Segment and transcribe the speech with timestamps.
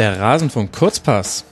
[0.00, 1.44] Der Rasenfunk Kurzpass.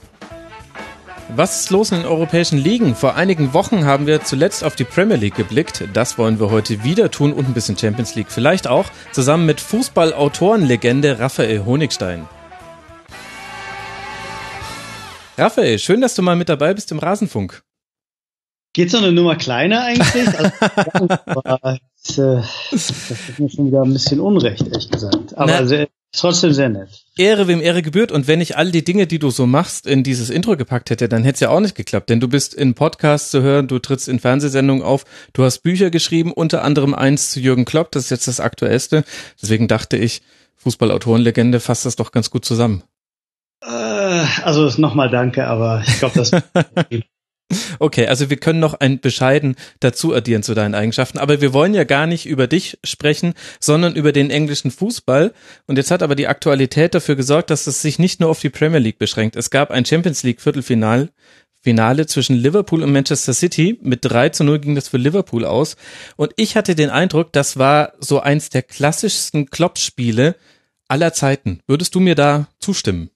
[1.35, 2.95] Was ist los in den europäischen Ligen?
[2.95, 5.83] Vor einigen Wochen haben wir zuletzt auf die Premier League geblickt.
[5.93, 9.61] Das wollen wir heute wieder tun und ein bisschen Champions League vielleicht auch, zusammen mit
[9.61, 12.27] Fußballautorenlegende Raphael Honigstein.
[15.37, 17.61] Raphael, schön, dass du mal mit dabei bist im Rasenfunk.
[18.73, 20.27] Geht's noch eine Nummer kleiner eigentlich?
[20.27, 22.41] Also, das, äh,
[22.71, 25.37] das ist mir schon wieder ein bisschen unrecht, ehrlich gesagt.
[25.37, 27.05] Aber Na, sehr, trotzdem sehr nett.
[27.17, 28.11] Ehre wem Ehre gebührt.
[28.11, 31.09] Und wenn ich all die Dinge, die du so machst, in dieses Intro gepackt hätte,
[31.09, 32.09] dann hätte es ja auch nicht geklappt.
[32.09, 35.89] Denn du bist in Podcasts zu hören, du trittst in Fernsehsendungen auf, du hast Bücher
[35.89, 39.03] geschrieben, unter anderem eins zu Jürgen Klopp, das ist jetzt das aktuellste.
[39.41, 40.21] Deswegen dachte ich,
[40.57, 42.83] Fußballautorenlegende fasst das doch ganz gut zusammen.
[43.61, 46.31] Äh, also nochmal danke, aber ich glaube, das
[47.79, 51.73] Okay, also wir können noch ein bescheiden dazu addieren zu deinen Eigenschaften, aber wir wollen
[51.73, 55.33] ja gar nicht über dich sprechen, sondern über den englischen Fußball.
[55.65, 58.49] Und jetzt hat aber die Aktualität dafür gesorgt, dass es sich nicht nur auf die
[58.49, 59.35] Premier League beschränkt.
[59.35, 61.09] Es gab ein Champions League Viertelfinal
[61.61, 63.77] Finale zwischen Liverpool und Manchester City.
[63.81, 65.75] Mit 3 zu 0 ging das für Liverpool aus.
[66.15, 70.35] Und ich hatte den Eindruck, das war so eins der klassischsten Klopp-Spiele
[70.87, 71.61] aller Zeiten.
[71.67, 73.09] Würdest du mir da zustimmen?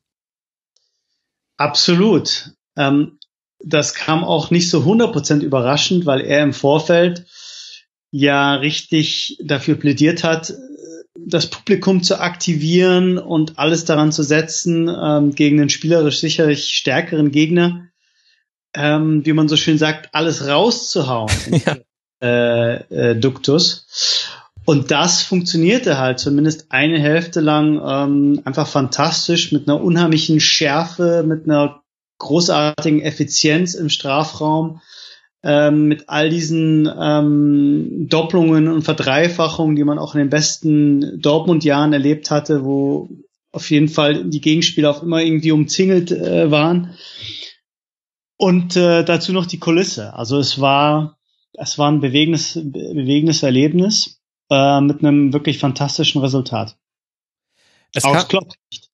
[1.57, 2.51] Absolut.
[2.75, 3.17] Ähm,
[3.63, 7.25] das kam auch nicht so 100% überraschend, weil er im Vorfeld
[8.11, 10.53] ja richtig dafür plädiert hat,
[11.15, 17.31] das Publikum zu aktivieren und alles daran zu setzen, ähm, gegen den spielerisch sicherlich stärkeren
[17.31, 17.87] Gegner,
[18.75, 21.31] ähm, wie man so schön sagt, alles rauszuhauen.
[21.65, 21.77] ja.
[22.21, 23.87] äh, äh, Duktus.
[24.65, 31.23] Und das funktionierte halt zumindest eine Hälfte lang ähm, einfach fantastisch mit einer unheimlichen Schärfe,
[31.27, 31.82] mit einer
[32.23, 34.81] großartigen Effizienz im Strafraum,
[35.43, 41.93] ähm, mit all diesen ähm, Doppelungen und Verdreifachungen, die man auch in den besten Dortmund-Jahren
[41.93, 43.09] erlebt hatte, wo
[43.51, 46.95] auf jeden Fall die Gegenspieler auch immer irgendwie umzingelt äh, waren.
[48.37, 50.13] Und äh, dazu noch die Kulisse.
[50.13, 51.17] Also es war,
[51.53, 56.77] es war ein bewegendes, bewegendes Erlebnis äh, mit einem wirklich fantastischen Resultat.
[57.93, 58.45] Es Aus kann,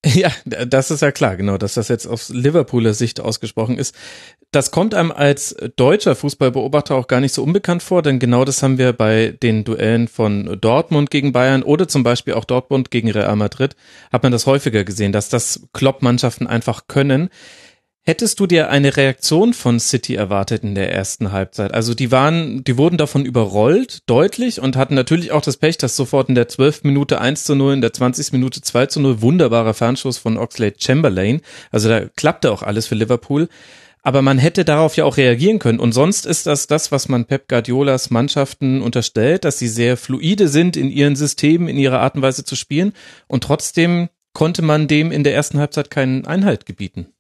[0.06, 3.94] Ja, das ist ja klar, genau, dass das jetzt aus Liverpooler Sicht ausgesprochen ist.
[4.52, 8.64] Das kommt einem als deutscher Fußballbeobachter auch gar nicht so unbekannt vor, denn genau das
[8.64, 13.12] haben wir bei den Duellen von Dortmund gegen Bayern oder zum Beispiel auch Dortmund gegen
[13.12, 13.76] Real Madrid,
[14.12, 17.30] hat man das häufiger gesehen, dass das Klopp-Mannschaften einfach können.
[18.09, 21.75] Hättest du dir eine Reaktion von City erwartet in der ersten Halbzeit?
[21.75, 25.96] Also die waren, die wurden davon überrollt, deutlich und hatten natürlich auch das Pech, dass
[25.96, 26.86] sofort in der 12.
[26.86, 28.31] Minute 1 zu 0, in der 20.
[28.31, 31.42] Minute 2 zu 0, wunderbarer Fernschuss von Oxlade Chamberlain.
[31.69, 33.48] Also da klappte auch alles für Liverpool.
[34.02, 35.80] Aber man hätte darauf ja auch reagieren können.
[35.80, 40.48] Und sonst ist das das, was man Pep Guardiolas Mannschaften unterstellt, dass sie sehr fluide
[40.48, 42.94] sind in ihren Systemen, in ihrer Art und Weise zu spielen.
[43.28, 47.14] Und trotzdem konnte man dem in der ersten Halbzeit keinen Einhalt gebieten.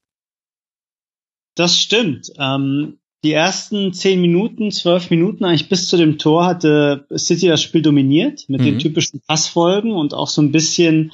[1.59, 2.31] Das stimmt.
[2.39, 7.61] Ähm, die ersten zehn Minuten, zwölf Minuten, eigentlich bis zu dem Tor hatte City das
[7.61, 8.65] Spiel dominiert mit mhm.
[8.65, 11.11] den typischen Passfolgen und auch so ein bisschen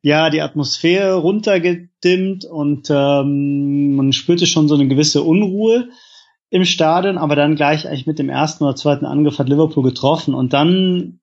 [0.00, 5.90] ja die Atmosphäre runtergedimmt und ähm, man spürte schon so eine gewisse Unruhe
[6.48, 10.32] im Stadion, aber dann gleich eigentlich mit dem ersten oder zweiten Angriff hat Liverpool getroffen
[10.32, 11.20] und dann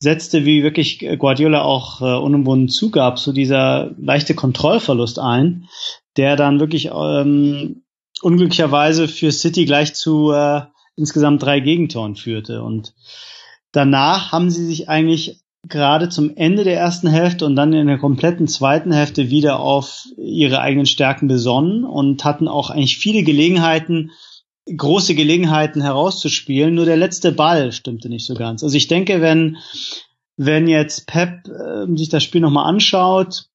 [0.00, 5.68] setzte, wie wirklich Guardiola auch äh, unumwunden zugab, so dieser leichte Kontrollverlust ein,
[6.16, 7.81] der dann wirklich ähm,
[8.22, 10.62] unglücklicherweise für City gleich zu äh,
[10.96, 12.62] insgesamt drei Gegentoren führte.
[12.62, 12.94] Und
[13.72, 17.98] danach haben sie sich eigentlich gerade zum Ende der ersten Hälfte und dann in der
[17.98, 24.10] kompletten zweiten Hälfte wieder auf ihre eigenen Stärken besonnen und hatten auch eigentlich viele Gelegenheiten,
[24.76, 26.74] große Gelegenheiten herauszuspielen.
[26.74, 28.62] Nur der letzte Ball stimmte nicht so ganz.
[28.64, 29.58] Also ich denke, wenn,
[30.36, 33.46] wenn jetzt Pep äh, sich das Spiel nochmal anschaut,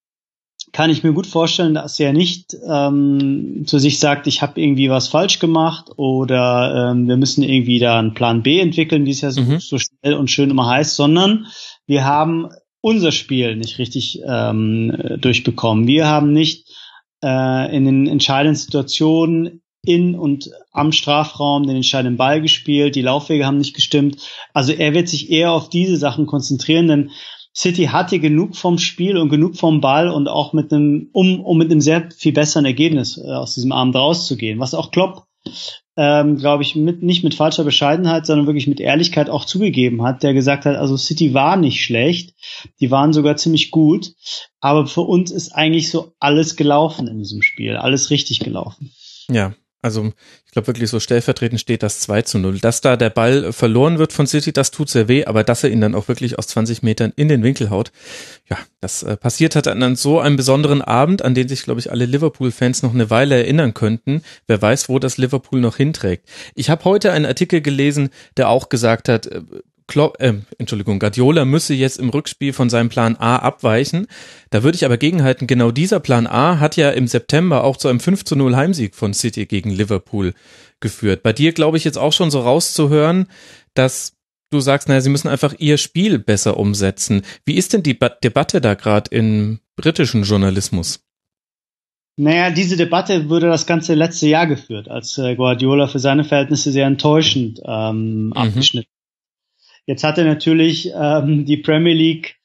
[0.74, 4.90] kann ich mir gut vorstellen, dass er nicht ähm, zu sich sagt, ich habe irgendwie
[4.90, 9.22] was falsch gemacht oder ähm, wir müssen irgendwie da einen Plan B entwickeln, wie es
[9.22, 9.60] ja so, mhm.
[9.60, 11.48] so schnell und schön immer heißt, sondern
[11.86, 12.50] wir haben
[12.82, 15.88] unser Spiel nicht richtig ähm, durchbekommen.
[15.88, 16.70] Wir haben nicht
[17.24, 23.46] äh, in den entscheidenden Situationen in und am Strafraum den entscheidenden Ball gespielt, die Laufwege
[23.46, 24.18] haben nicht gestimmt.
[24.54, 27.12] Also er wird sich eher auf diese Sachen konzentrieren, denn
[27.58, 31.58] City hatte genug vom Spiel und genug vom Ball und auch mit einem, um, um
[31.58, 34.60] mit einem sehr viel besseren Ergebnis äh, aus diesem Abend rauszugehen.
[34.60, 35.26] Was auch Klopp,
[35.96, 40.22] ähm, glaube ich, mit, nicht mit falscher Bescheidenheit, sondern wirklich mit Ehrlichkeit auch zugegeben hat,
[40.22, 42.36] der gesagt hat, also City war nicht schlecht,
[42.80, 44.14] die waren sogar ziemlich gut,
[44.60, 48.92] aber für uns ist eigentlich so alles gelaufen in diesem Spiel, alles richtig gelaufen.
[49.32, 50.12] Ja, Also
[50.46, 52.60] ich glaube wirklich so stellvertretend steht das 2 zu 0.
[52.60, 55.70] Dass da der Ball verloren wird von City, das tut sehr weh, aber dass er
[55.70, 57.92] ihn dann auch wirklich aus 20 Metern in den Winkel haut,
[58.50, 61.92] ja, das äh, passiert hat an so einem besonderen Abend, an den sich, glaube ich,
[61.92, 64.24] alle Liverpool-Fans noch eine Weile erinnern könnten.
[64.48, 66.28] Wer weiß, wo das Liverpool noch hinträgt.
[66.56, 69.42] Ich habe heute einen Artikel gelesen, der auch gesagt hat, äh,
[69.88, 74.08] Klopp, äh, Entschuldigung, Guardiola müsse jetzt im Rückspiel von seinem Plan A abweichen.
[74.50, 77.88] Da würde ich aber gegenhalten, genau dieser Plan A hat ja im September auch zu
[77.88, 80.34] einem 5 zu 0 Heimsieg von City gegen Liverpool
[80.82, 81.24] geführt.
[81.24, 83.28] Bei dir glaube ich jetzt auch schon so rauszuhören,
[83.74, 84.18] dass
[84.50, 87.22] du sagst, naja, sie müssen einfach ihr Spiel besser umsetzen.
[87.46, 91.00] Wie ist denn die ba Debatte da gerade im britischen Journalismus?
[92.20, 96.72] Naja, diese Debatte wurde das ganze letzte Jahr geführt, als äh, Guardiola für seine Verhältnisse
[96.72, 98.34] sehr enttäuschend ähm, mhm.
[98.34, 98.97] abgeschnitten
[99.88, 102.36] Jetzt hat er natürlich ähm, die Premier League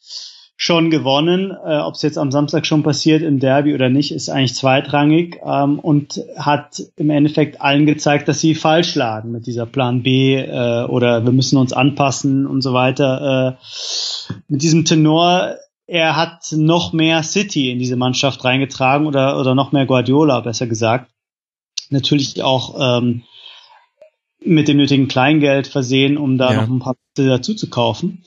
[0.57, 1.51] schon gewonnen.
[1.51, 5.41] Äh, Ob es jetzt am Samstag schon passiert im Derby oder nicht, ist eigentlich zweitrangig
[5.45, 10.37] ähm, und hat im Endeffekt allen gezeigt, dass sie falsch lagen mit dieser Plan B
[10.37, 13.59] äh, oder wir müssen uns anpassen und so weiter.
[13.59, 15.57] Äh, mit diesem Tenor,
[15.89, 20.69] er hat noch mehr City in diese Mannschaft reingetragen oder, oder noch mehr Guardiola, besser
[20.69, 21.11] gesagt.
[21.91, 23.25] Natürlich auch ähm,
[24.45, 26.63] mit dem nötigen Kleingeld versehen, um da ja.
[26.63, 28.25] noch ein paar dazu zu kaufen.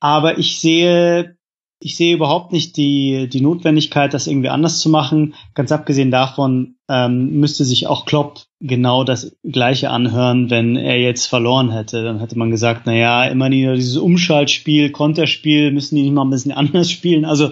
[0.00, 1.36] Aber ich sehe,
[1.78, 5.34] ich sehe überhaupt nicht die, die Notwendigkeit, das irgendwie anders zu machen.
[5.54, 11.26] Ganz abgesehen davon ähm, müsste sich auch Klopp genau das Gleiche anhören, wenn er jetzt
[11.26, 12.02] verloren hätte.
[12.02, 16.24] Dann hätte man gesagt, na ja, immer nur dieses Umschaltspiel, Konterspiel, müssen die nicht mal
[16.24, 17.24] ein bisschen anders spielen.
[17.24, 17.50] Also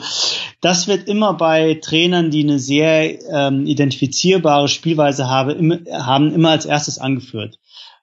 [0.61, 6.51] das wird immer bei Trainern, die eine sehr ähm, identifizierbare Spielweise habe, immer, haben, immer
[6.51, 7.59] als erstes angeführt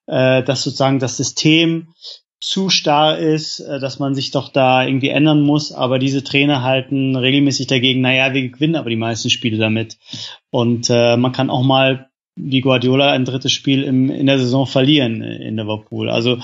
[0.08, 1.94] äh, dass sozusagen das System
[2.40, 5.72] zu starr ist, äh, dass man sich doch da irgendwie ändern muss.
[5.72, 9.98] Aber diese Trainer halten regelmäßig dagegen, naja, wir gewinnen aber die meisten Spiele damit.
[10.52, 14.68] Und äh, man kann auch mal wie Guardiola ein drittes Spiel im, in der Saison
[14.68, 16.10] verlieren in Liverpool.
[16.10, 16.38] Also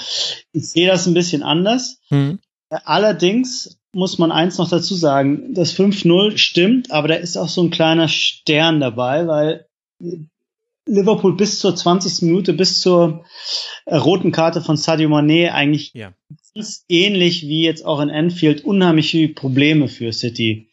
[0.54, 2.00] ich sehe das ein bisschen anders.
[2.10, 2.40] Mhm.
[2.69, 7.62] Allerdings muss man eins noch dazu sagen, das 5-0 stimmt, aber da ist auch so
[7.62, 9.66] ein kleiner Stern dabei, weil
[10.92, 12.24] Liverpool bis zur 20.
[12.24, 13.24] Minute, bis zur
[13.86, 16.12] äh, roten Karte von Sadio Mané eigentlich ja.
[16.54, 20.70] ganz ähnlich wie jetzt auch in Anfield unheimlich viele Probleme für City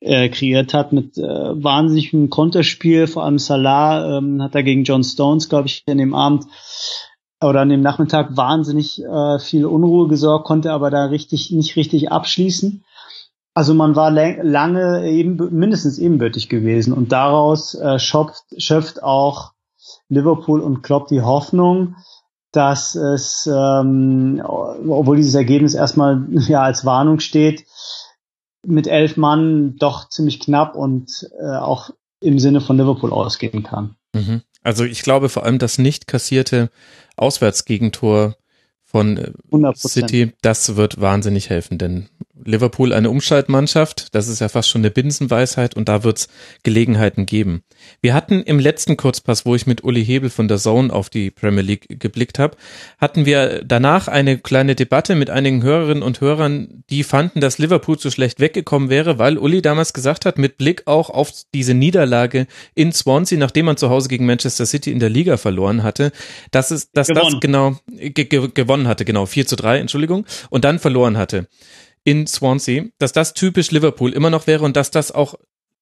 [0.00, 5.04] äh, kreiert hat mit äh, wahnsinnigem Konterspiel, vor allem Salah ähm, hat da gegen John
[5.04, 6.44] Stones, glaube ich, in dem Abend
[7.40, 12.12] oder an dem Nachmittag wahnsinnig äh, viel Unruhe gesorgt, konnte aber da richtig nicht richtig
[12.12, 12.84] abschließen.
[13.54, 19.51] Also man war lange eben mindestens ebenbürtig gewesen und daraus äh, schöpft, schöpft auch
[20.08, 21.96] Liverpool und Klopp die Hoffnung,
[22.52, 27.64] dass es, ähm, obwohl dieses Ergebnis erstmal ja als Warnung steht,
[28.64, 31.90] mit elf Mann doch ziemlich knapp und äh, auch
[32.20, 33.96] im Sinne von Liverpool ausgehen kann.
[34.14, 34.42] Mhm.
[34.62, 36.70] Also ich glaube vor allem das nicht kassierte
[37.16, 38.36] Auswärtsgegentor
[38.84, 39.18] von
[39.50, 39.70] 100%.
[39.70, 42.08] Äh, City, das wird wahnsinnig helfen, denn
[42.44, 46.28] Liverpool eine Umschaltmannschaft, das ist ja fast schon eine Binsenweisheit und da wird's
[46.62, 47.62] Gelegenheiten geben.
[48.00, 51.30] Wir hatten im letzten Kurzpass, wo ich mit Uli Hebel von der Zone auf die
[51.30, 52.56] Premier League geblickt habe,
[52.98, 57.98] hatten wir danach eine kleine Debatte mit einigen Hörerinnen und Hörern, die fanden, dass Liverpool
[57.98, 62.46] zu schlecht weggekommen wäre, weil Uli damals gesagt hat, mit Blick auch auf diese Niederlage
[62.74, 66.12] in Swansea, nachdem man zu Hause gegen Manchester City in der Liga verloren hatte,
[66.50, 67.32] dass es, dass gewonnen.
[67.32, 67.76] das genau
[68.54, 71.48] gewonnen hatte, genau, 4 zu 3, Entschuldigung, und dann verloren hatte
[72.04, 75.34] in Swansea, dass das typisch Liverpool immer noch wäre und dass das auch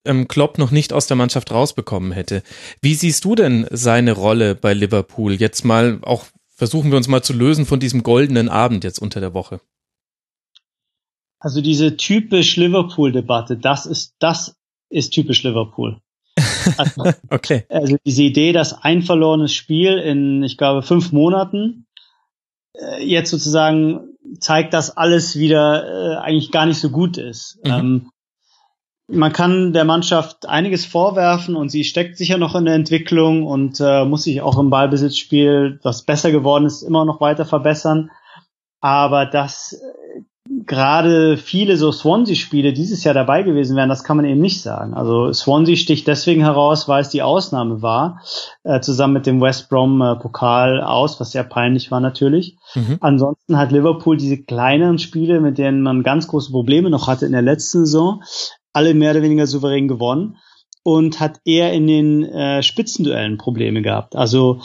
[0.05, 2.43] ähm, Klopp noch nicht aus der Mannschaft rausbekommen hätte.
[2.81, 5.35] Wie siehst du denn seine Rolle bei Liverpool?
[5.35, 9.21] Jetzt mal auch versuchen wir uns mal zu lösen von diesem goldenen Abend jetzt unter
[9.21, 9.61] der Woche.
[11.39, 14.57] Also diese typisch Liverpool-Debatte, das ist, das
[14.91, 16.01] ist typisch Liverpool.
[16.77, 17.65] Also, okay.
[17.71, 21.87] Also diese Idee, dass ein verlorenes Spiel in, ich glaube, fünf Monaten
[22.75, 27.59] äh, jetzt sozusagen zeigt, dass alles wieder äh, eigentlich gar nicht so gut ist.
[27.65, 27.71] Mhm.
[27.71, 28.11] Ähm,
[29.13, 33.81] man kann der Mannschaft einiges vorwerfen und sie steckt sicher noch in der Entwicklung und
[33.81, 38.11] äh, muss sich auch im Ballbesitzspiel, was besser geworden ist, immer noch weiter verbessern.
[38.81, 40.00] Aber dass äh,
[40.67, 44.95] gerade viele so Swansea-Spiele dieses Jahr dabei gewesen wären, das kann man eben nicht sagen.
[44.95, 48.23] Also Swansea sticht deswegen heraus, weil es die Ausnahme war,
[48.65, 52.57] äh, zusammen mit dem West Brom äh, Pokal aus, was sehr peinlich war natürlich.
[52.75, 52.99] Mhm.
[53.01, 57.33] Ansonsten hat Liverpool diese kleineren Spiele, mit denen man ganz große Probleme noch hatte in
[57.33, 58.23] der letzten Saison,
[58.73, 60.37] alle mehr oder weniger souverän gewonnen
[60.83, 64.17] und hat eher in den äh, Spitzenduellen Probleme gehabt.
[64.17, 64.61] Also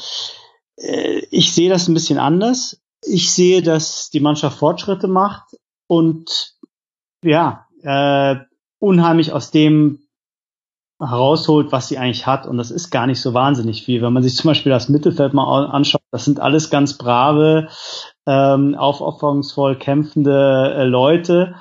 [0.77, 2.81] äh, ich sehe das ein bisschen anders.
[3.07, 5.55] Ich sehe, dass die Mannschaft Fortschritte macht
[5.88, 6.56] und
[7.24, 8.36] ja, äh,
[8.80, 10.00] unheimlich aus dem
[11.00, 12.48] herausholt, was sie eigentlich hat.
[12.48, 14.01] Und das ist gar nicht so wahnsinnig viel.
[14.01, 17.68] Wenn man sich zum Beispiel das Mittelfeld mal anschaut, das sind alles ganz brave,
[18.25, 21.56] ähm, aufopferungsvoll kämpfende äh, Leute.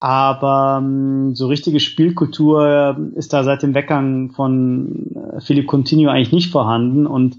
[0.00, 6.32] Aber ähm, so richtige Spielkultur ist da seit dem Weggang von äh, Philipp Coutinho eigentlich
[6.32, 7.06] nicht vorhanden.
[7.06, 7.36] Und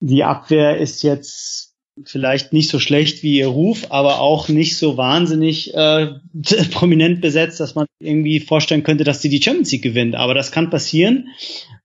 [0.00, 1.65] die Abwehr ist jetzt
[2.04, 6.14] vielleicht nicht so schlecht wie ihr Ruf, aber auch nicht so wahnsinnig äh,
[6.70, 10.14] prominent besetzt, dass man irgendwie vorstellen könnte, dass sie die Champions League gewinnt.
[10.14, 11.28] Aber das kann passieren,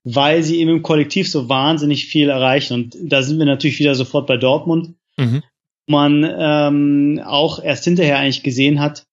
[0.04, 2.74] weil sie eben im Kollektiv so wahnsinnig viel erreichen.
[2.74, 4.96] Und da sind wir natürlich wieder sofort bei Dortmund.
[5.18, 5.44] Mhm.
[5.88, 9.06] Man ähm, auch erst hinterher eigentlich gesehen hat,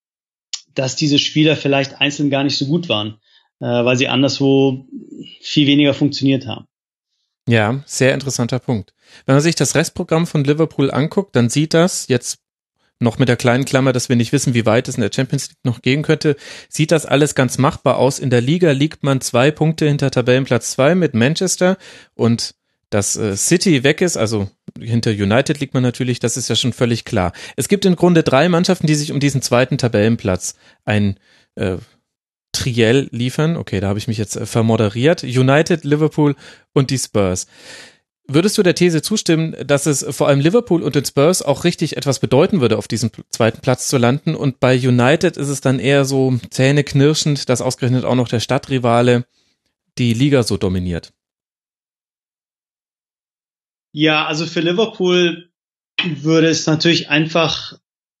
[0.75, 3.17] dass diese Spieler vielleicht einzeln gar nicht so gut waren,
[3.59, 4.85] äh, weil sie anderswo
[5.41, 6.65] viel weniger funktioniert haben.
[7.49, 8.93] Ja, sehr interessanter Punkt.
[9.25, 12.37] Wenn man sich das Restprogramm von Liverpool anguckt, dann sieht das jetzt
[12.99, 15.49] noch mit der kleinen Klammer, dass wir nicht wissen, wie weit es in der Champions
[15.49, 16.35] League noch gehen könnte,
[16.67, 18.19] sieht das alles ganz machbar aus.
[18.19, 21.77] In der Liga liegt man zwei Punkte hinter Tabellenplatz zwei mit Manchester
[22.13, 22.53] und
[22.91, 26.73] dass äh, City weg ist, also hinter United liegt man natürlich, das ist ja schon
[26.73, 27.33] völlig klar.
[27.55, 30.53] Es gibt im Grunde drei Mannschaften, die sich um diesen zweiten Tabellenplatz
[30.85, 31.19] ein
[31.55, 31.77] äh,
[32.59, 33.55] Triell liefern.
[33.55, 35.23] Okay, da habe ich mich jetzt äh, vermoderiert.
[35.23, 36.35] United, Liverpool
[36.73, 37.47] und die Spurs.
[38.27, 41.97] Würdest du der These zustimmen, dass es vor allem Liverpool und den Spurs auch richtig
[41.97, 44.35] etwas bedeuten würde, auf diesem zweiten Platz zu landen?
[44.35, 49.25] Und bei United ist es dann eher so zähneknirschend, dass ausgerechnet auch noch der Stadtrivale
[49.97, 51.11] die Liga so dominiert.
[53.93, 55.49] Ja, also für Liverpool
[56.05, 57.79] würde es natürlich einfach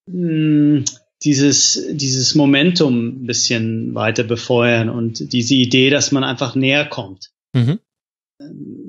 [0.09, 0.85] hm,
[1.23, 7.31] dieses, dieses Momentum ein bisschen weiter befeuern und diese Idee, dass man einfach näher kommt.
[7.53, 7.79] Mhm.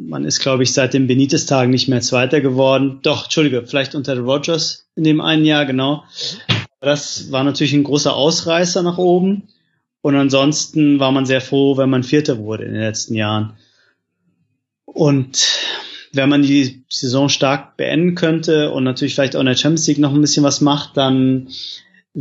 [0.07, 3.01] Man ist, glaube ich, seit den Benitez-Tagen nicht mehr Zweiter geworden.
[3.03, 6.05] Doch, Entschuldige, vielleicht unter Rogers in dem einen Jahr, genau.
[6.81, 9.49] Das war natürlich ein großer Ausreißer nach oben.
[10.03, 13.55] Und ansonsten war man sehr froh, wenn man Vierter wurde in den letzten Jahren.
[14.85, 15.49] Und
[16.13, 19.99] wenn man die Saison stark beenden könnte und natürlich vielleicht auch in der Champions League
[19.99, 21.49] noch ein bisschen was macht, dann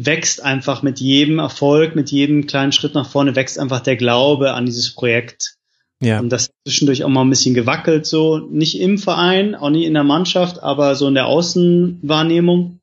[0.06, 4.54] wächst einfach mit jedem Erfolg, mit jedem kleinen Schritt nach vorne, wächst einfach der Glaube
[4.54, 5.56] an dieses Projekt.
[6.02, 6.20] Ja.
[6.20, 9.86] Und das ist zwischendurch auch mal ein bisschen gewackelt, so nicht im Verein, auch nicht
[9.86, 12.80] in der Mannschaft, aber so in der Außenwahrnehmung,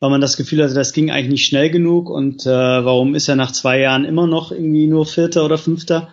[0.00, 3.28] weil man das Gefühl hatte, das ging eigentlich nicht schnell genug und äh, warum ist
[3.28, 6.12] er nach zwei Jahren immer noch irgendwie nur Vierter oder Fünfter?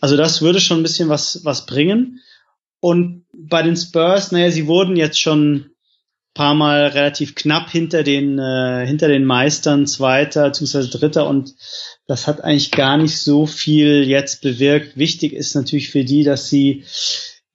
[0.00, 2.20] Also das würde schon ein bisschen was was bringen.
[2.80, 5.72] Und bei den Spurs, naja, sie wurden jetzt schon
[6.38, 10.86] paar Mal relativ knapp hinter den äh, hinter den Meistern Zweiter bzw.
[10.86, 11.56] Dritter und
[12.06, 14.96] das hat eigentlich gar nicht so viel jetzt bewirkt.
[14.96, 16.84] Wichtig ist natürlich für die, dass sie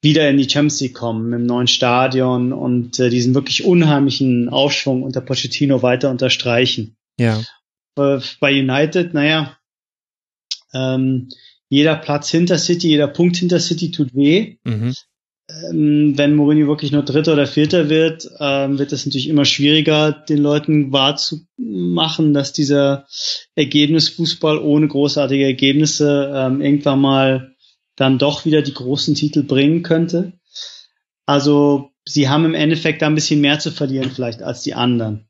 [0.01, 5.01] wieder in die Champions League kommen im neuen Stadion und äh, diesen wirklich unheimlichen Aufschwung
[5.03, 6.97] unter Pochettino weiter unterstreichen.
[7.17, 7.41] Ja.
[7.97, 9.57] Äh, bei United, naja,
[10.73, 11.29] ähm,
[11.69, 14.57] jeder Platz hinter City, jeder Punkt hinter City tut weh.
[14.65, 14.93] Mhm
[15.49, 20.37] wenn Mourinho wirklich nur Dritter oder Vierter wird, ähm, wird es natürlich immer schwieriger, den
[20.37, 23.05] Leuten wahrzumachen, dass dieser
[23.55, 27.55] Ergebnisfußball ohne großartige Ergebnisse ähm, irgendwann mal
[27.95, 30.33] dann doch wieder die großen Titel bringen könnte.
[31.25, 35.27] Also sie haben im Endeffekt da ein bisschen mehr zu verlieren vielleicht als die anderen.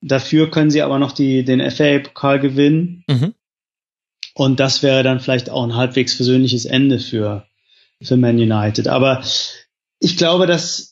[0.00, 3.04] Dafür können sie aber noch die, den FA-Pokal gewinnen.
[3.08, 3.34] Mhm.
[4.34, 7.46] Und das wäre dann vielleicht auch ein halbwegs versöhnliches Ende für,
[8.02, 8.88] für Man United.
[8.88, 9.22] Aber
[9.98, 10.90] ich glaube, dass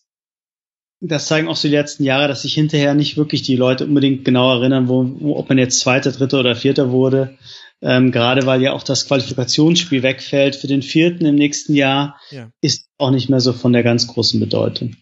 [1.01, 4.25] das zeigen auch so die letzten Jahre, dass sich hinterher nicht wirklich die Leute unbedingt
[4.25, 7.39] genau erinnern, wo, wo ob man jetzt Zweiter, Dritter oder Vierter wurde.
[7.81, 12.51] Ähm, gerade weil ja auch das Qualifikationsspiel wegfällt für den Vierten im nächsten Jahr, ja.
[12.61, 14.97] ist auch nicht mehr so von der ganz großen Bedeutung.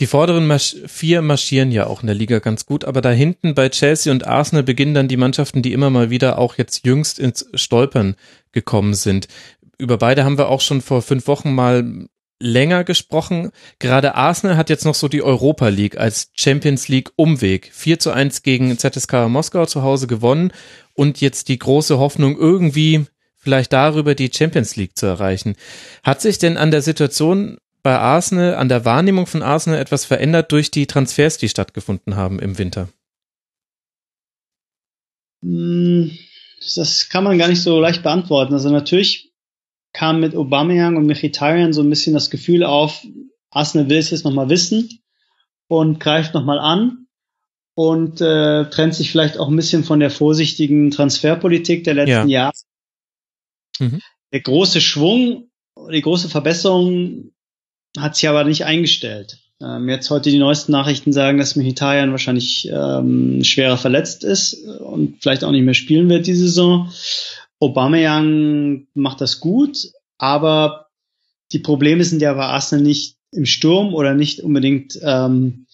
[0.00, 3.54] Die vorderen Marsch vier marschieren ja auch in der Liga ganz gut, aber da hinten
[3.54, 7.18] bei Chelsea und Arsenal beginnen dann die Mannschaften, die immer mal wieder auch jetzt jüngst
[7.18, 8.16] ins Stolpern
[8.52, 9.28] gekommen sind
[9.78, 12.06] über beide haben wir auch schon vor fünf Wochen mal
[12.38, 13.50] länger gesprochen.
[13.78, 17.70] Gerade Arsenal hat jetzt noch so die Europa League als Champions League Umweg.
[17.72, 20.52] 4 zu 1 gegen ZSK Moskau zu Hause gewonnen
[20.94, 23.06] und jetzt die große Hoffnung irgendwie
[23.36, 25.54] vielleicht darüber die Champions League zu erreichen.
[26.02, 30.50] Hat sich denn an der Situation bei Arsenal, an der Wahrnehmung von Arsenal etwas verändert
[30.50, 32.88] durch die Transfers, die stattgefunden haben im Winter?
[35.42, 36.10] Hm,
[36.74, 38.52] das kann man gar nicht so leicht beantworten.
[38.52, 39.32] Also natürlich
[39.96, 43.02] kam mit Aubameyang und Mkhitaryan so ein bisschen das Gefühl auf,
[43.50, 45.00] Arsenal will es jetzt nochmal wissen
[45.68, 47.06] und greift nochmal an
[47.74, 52.42] und äh, trennt sich vielleicht auch ein bisschen von der vorsichtigen Transferpolitik der letzten ja.
[52.42, 52.52] Jahre.
[53.78, 54.02] Mhm.
[54.32, 55.50] Der große Schwung,
[55.90, 57.32] die große Verbesserung
[57.96, 59.38] hat sich aber nicht eingestellt.
[59.62, 65.22] Ähm, jetzt heute die neuesten Nachrichten sagen, dass Mkhitaryan wahrscheinlich ähm, schwerer verletzt ist und
[65.22, 66.92] vielleicht auch nicht mehr spielen wird diese Saison.
[67.60, 69.78] Aubameyang macht das gut,
[70.18, 70.86] aber
[71.52, 75.66] die Probleme sind ja bei Arsenal nicht im Sturm oder nicht unbedingt, ähm,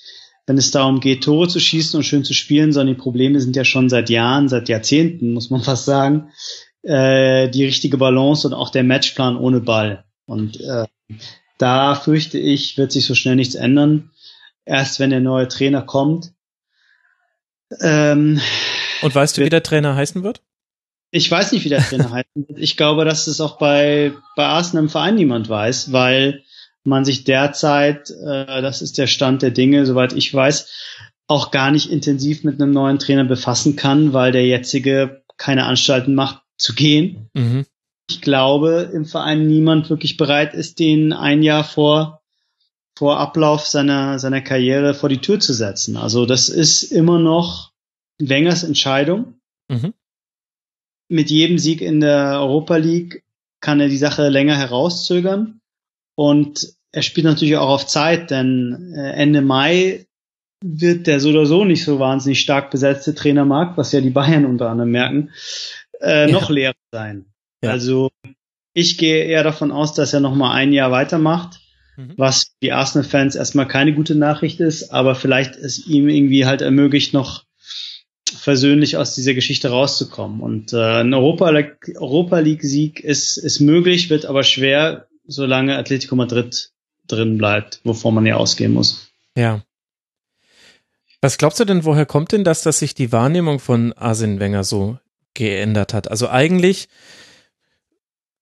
[0.46, 3.56] wenn es darum geht, Tore zu schießen und schön zu spielen, sondern die Probleme sind
[3.56, 6.30] ja schon seit Jahren, seit Jahrzehnten, muss man fast sagen,
[6.82, 10.04] äh, die richtige Balance und auch der Matchplan ohne Ball.
[10.26, 10.86] Und äh,
[11.58, 14.10] da fürchte ich, wird sich so schnell nichts ändern.
[14.64, 16.32] Erst wenn der neue Trainer kommt.
[17.80, 18.40] Ähm,
[19.02, 20.42] und weißt du, wie der Trainer heißen wird?
[21.12, 22.58] Ich weiß nicht, wie der Trainer wird.
[22.58, 26.42] Ich glaube, dass es auch bei, bei Arsenal im Verein niemand weiß, weil
[26.84, 30.68] man sich derzeit, äh, das ist der Stand der Dinge, soweit ich weiß,
[31.28, 36.14] auch gar nicht intensiv mit einem neuen Trainer befassen kann, weil der jetzige keine Anstalten
[36.14, 37.28] macht zu gehen.
[37.34, 37.66] Mhm.
[38.10, 42.20] Ich glaube, im Verein niemand wirklich bereit ist, den ein Jahr vor
[42.94, 45.96] vor Ablauf seiner seiner Karriere vor die Tür zu setzen.
[45.96, 47.72] Also das ist immer noch
[48.18, 49.40] Wengers Entscheidung.
[49.68, 49.94] Mhm.
[51.12, 53.22] Mit jedem Sieg in der Europa League
[53.60, 55.60] kann er die Sache länger herauszögern.
[56.14, 60.06] Und er spielt natürlich auch auf Zeit, denn äh, Ende Mai
[60.64, 64.46] wird der so oder so nicht so wahnsinnig stark besetzte Trainermarkt, was ja die Bayern
[64.46, 65.30] unter anderem merken,
[66.00, 66.32] äh, ja.
[66.32, 67.26] noch leer sein.
[67.62, 67.70] Ja.
[67.70, 68.10] Also
[68.72, 71.60] ich gehe eher davon aus, dass er noch mal ein Jahr weitermacht,
[71.96, 72.14] mhm.
[72.16, 77.12] was die Arsenal-Fans erstmal keine gute Nachricht ist, aber vielleicht es ihm irgendwie halt ermöglicht,
[77.12, 77.44] noch
[78.42, 80.40] versöhnlich aus dieser Geschichte rauszukommen.
[80.40, 81.52] Und äh, ein Europa,
[81.96, 86.72] Europa League Sieg ist, ist möglich, wird aber schwer, solange Atletico Madrid
[87.06, 89.12] drin bleibt, wovon man ja ausgehen muss.
[89.36, 89.62] Ja.
[91.20, 94.64] Was glaubst du denn, woher kommt denn das, dass sich die Wahrnehmung von Arsene Wenger
[94.64, 94.98] so
[95.34, 96.10] geändert hat?
[96.10, 96.88] Also eigentlich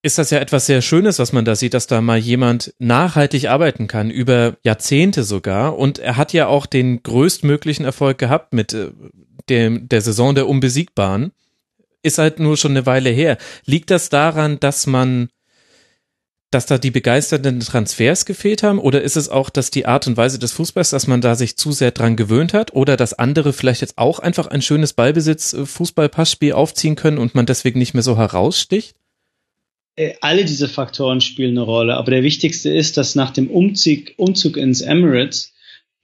[0.00, 3.50] ist das ja etwas sehr Schönes, was man da sieht, dass da mal jemand nachhaltig
[3.50, 5.76] arbeiten kann, über Jahrzehnte sogar.
[5.76, 8.92] Und er hat ja auch den größtmöglichen Erfolg gehabt mit äh,
[9.49, 11.32] dem, der Saison der Unbesiegbaren.
[12.02, 13.37] Ist halt nur schon eine Weile her.
[13.66, 15.28] Liegt das daran, dass man
[16.50, 18.80] dass da die begeisternden Transfers gefehlt haben?
[18.80, 21.56] Oder ist es auch, dass die Art und Weise des Fußballs, dass man da sich
[21.56, 22.75] zu sehr dran gewöhnt hat?
[22.75, 27.78] Oder dass andere vielleicht jetzt auch einfach ein schönes Ballbesitz-Fußball-Passspiel aufziehen können und man deswegen
[27.78, 28.97] nicht mehr so heraussticht?
[29.95, 31.95] Äh, alle diese Faktoren spielen eine Rolle.
[31.97, 35.52] Aber der wichtigste ist, dass nach dem Umzug, Umzug ins Emirates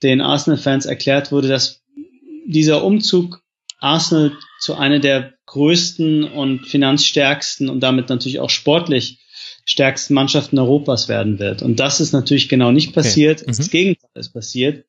[0.01, 1.81] den Arsenal-Fans erklärt wurde, dass
[2.47, 3.43] dieser Umzug
[3.79, 9.19] Arsenal zu einer der größten und finanzstärksten und damit natürlich auch sportlich
[9.65, 11.61] stärksten Mannschaften Europas werden wird.
[11.61, 13.41] Und das ist natürlich genau nicht passiert.
[13.41, 13.51] Okay.
[13.51, 13.57] Mhm.
[13.57, 14.85] Das Gegenteil ist passiert.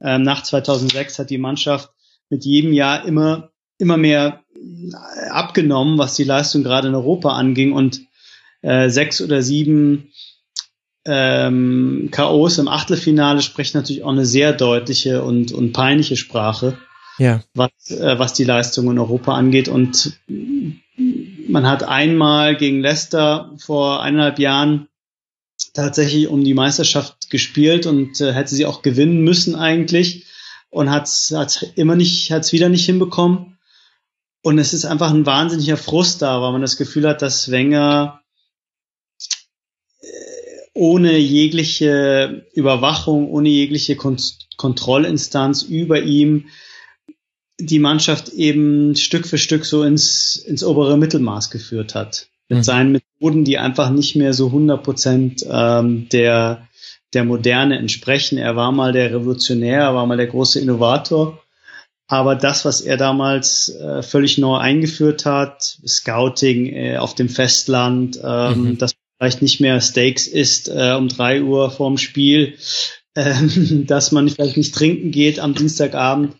[0.00, 1.90] Ähm, nach 2006 hat die Mannschaft
[2.28, 4.44] mit jedem Jahr immer, immer mehr
[5.30, 8.02] abgenommen, was die Leistung gerade in Europa anging und
[8.62, 10.12] äh, sechs oder sieben
[11.06, 16.76] ähm, KOs im Achtelfinale sprechen natürlich auch eine sehr deutliche und, und peinliche Sprache,
[17.18, 17.42] ja.
[17.54, 19.68] was, äh, was die Leistung in Europa angeht.
[19.68, 20.18] Und
[21.48, 24.88] man hat einmal gegen Leicester vor eineinhalb Jahren
[25.74, 30.26] tatsächlich um die Meisterschaft gespielt und äh, hätte sie auch gewinnen müssen eigentlich
[30.70, 31.32] und hat es
[31.74, 33.58] immer nicht, hat es wieder nicht hinbekommen.
[34.42, 38.20] Und es ist einfach ein wahnsinniger Frust da, weil man das Gefühl hat, dass Wenger
[40.00, 40.06] äh,
[40.74, 46.48] ohne jegliche Überwachung, ohne jegliche Kont Kontrollinstanz über ihm
[47.60, 52.28] die Mannschaft eben Stück für Stück so ins, ins obere Mittelmaß geführt hat.
[52.48, 52.62] Mit mhm.
[52.62, 56.68] seinen Methoden, die einfach nicht mehr so 100 Prozent ähm, der,
[57.12, 58.38] der Moderne entsprechen.
[58.38, 61.42] Er war mal der Revolutionär, er war mal der große Innovator.
[62.06, 68.18] Aber das, was er damals äh, völlig neu eingeführt hat, Scouting äh, auf dem Festland,
[68.24, 68.78] ähm, mhm.
[68.78, 72.54] dass vielleicht nicht mehr Steaks isst äh, um drei Uhr vorm Spiel,
[73.14, 73.34] äh,
[73.84, 76.36] dass man vielleicht nicht trinken geht am Dienstagabend,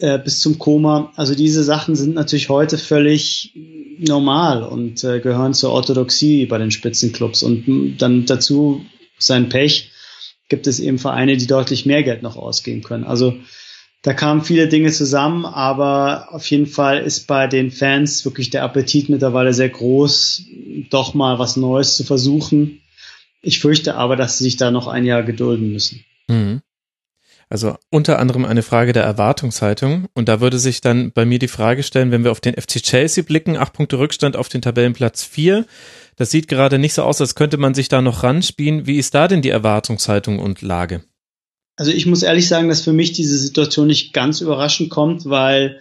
[0.00, 1.12] äh, bis zum Koma.
[1.16, 3.54] Also diese Sachen sind natürlich heute völlig
[3.98, 7.42] normal und äh, gehören zur Orthodoxie bei den Spitzenclubs.
[7.42, 8.84] Und dann dazu
[9.18, 9.92] sein Pech
[10.48, 13.04] gibt es eben Vereine, die deutlich mehr Geld noch ausgeben können.
[13.04, 13.36] Also
[14.02, 18.64] da kamen viele Dinge zusammen, aber auf jeden Fall ist bei den Fans wirklich der
[18.64, 20.42] Appetit mittlerweile sehr groß,
[20.88, 22.80] doch mal was Neues zu versuchen.
[23.42, 26.04] Ich fürchte aber, dass sie sich da noch ein Jahr gedulden müssen.
[26.28, 26.62] Mhm.
[27.52, 30.06] Also unter anderem eine Frage der Erwartungshaltung.
[30.14, 32.80] Und da würde sich dann bei mir die Frage stellen, wenn wir auf den FC
[32.80, 35.66] Chelsea blicken, acht Punkte Rückstand auf den Tabellenplatz vier.
[36.14, 38.86] Das sieht gerade nicht so aus, als könnte man sich da noch ranspielen.
[38.86, 41.02] Wie ist da denn die Erwartungshaltung und Lage?
[41.74, 45.80] Also ich muss ehrlich sagen, dass für mich diese Situation nicht ganz überraschend kommt, weil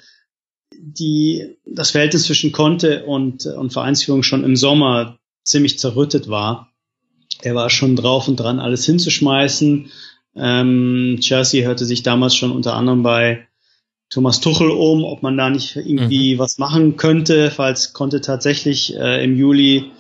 [0.75, 6.71] die, das Verhältnis zwischen Conte und, und Vereinsführung schon im Sommer ziemlich zerrüttet war.
[7.41, 9.91] Er war schon drauf und dran, alles hinzuschmeißen
[10.35, 13.47] ähm, Chelsea hörte sich damals schon unter anderem bei
[14.09, 16.39] Thomas Tuchel um, ob man da nicht irgendwie mhm.
[16.39, 19.91] was machen könnte, falls Conte tatsächlich äh, im Juli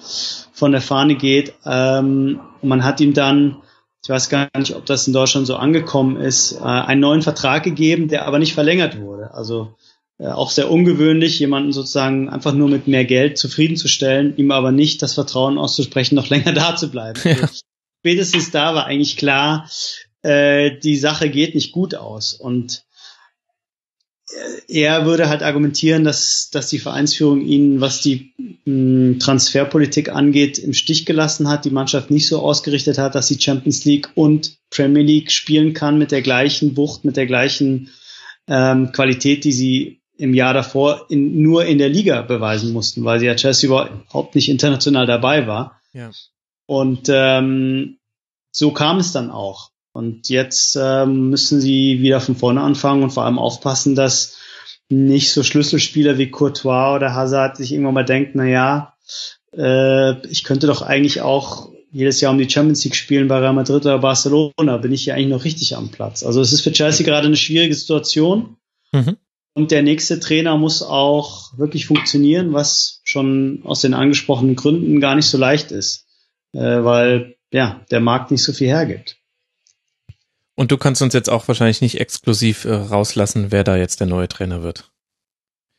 [0.51, 1.53] von der Fahne geht.
[1.65, 3.57] Ähm, man hat ihm dann,
[4.03, 7.63] ich weiß gar nicht, ob das in Deutschland so angekommen ist, äh, einen neuen Vertrag
[7.63, 9.33] gegeben, der aber nicht verlängert wurde.
[9.33, 9.75] Also
[10.17, 15.03] äh, auch sehr ungewöhnlich, jemanden sozusagen einfach nur mit mehr Geld zufriedenzustellen, ihm aber nicht
[15.03, 17.19] das Vertrauen auszusprechen, noch länger da zu bleiben.
[17.23, 17.41] Ja.
[17.41, 17.61] Also,
[17.99, 19.69] spätestens da war eigentlich klar,
[20.21, 22.33] äh, die Sache geht nicht gut aus.
[22.33, 22.85] Und
[24.67, 30.59] er würde halt argumentieren, dass, dass die Vereinsführung ihn, was die mh, hm, Transferpolitik angeht,
[30.59, 34.57] im Stich gelassen hat, die Mannschaft nicht so ausgerichtet hat, dass sie Champions League und
[34.69, 37.89] Premier League spielen kann mit der gleichen Wucht, mit der gleichen
[38.47, 43.19] ähm, Qualität, die sie im Jahr davor in, nur in der Liga beweisen mussten, weil
[43.19, 45.81] sie ja Chelsea überhaupt nicht international dabei war.
[45.93, 46.11] Ja.
[46.65, 47.97] Und ähm,
[48.51, 49.71] so kam es dann auch.
[49.99, 54.37] Und jetzt ähm, müssen sie wieder von vorne anfangen und vor allem aufpassen, dass
[54.87, 58.93] nicht so Schlüsselspieler wie Courtois oder Hazard sich irgendwann mal denken, na ja,
[59.53, 63.51] äh, ich könnte doch eigentlich auch jedes Jahr um die Champions League spielen bei Real
[63.51, 66.23] Madrid oder Barcelona, bin ich ja eigentlich noch richtig am Platz.
[66.23, 68.55] Also es ist für Chelsea gerade eine schwierige Situation.
[68.93, 69.17] Mhm.
[69.53, 75.15] Und der nächste Trainer muss auch wirklich funktionieren, was schon aus den angesprochenen Gründen gar
[75.15, 76.05] nicht so leicht ist,
[76.53, 79.18] äh, weil ja der Markt nicht so viel hergibt.
[80.59, 84.07] Und du kannst uns jetzt auch wahrscheinlich nicht exklusiv äh, rauslassen, wer da jetzt der
[84.07, 84.91] neue Trainer wird.